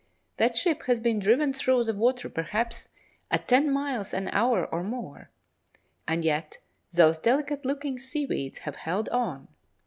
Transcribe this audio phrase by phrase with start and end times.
[0.37, 2.89] That ship has been driven through the water perhaps
[3.29, 5.29] at ten miles an hour or more,
[6.07, 6.57] and yet
[6.91, 9.47] those delicate looking seaweeds have held on!